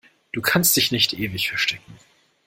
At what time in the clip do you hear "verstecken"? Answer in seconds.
1.49-1.95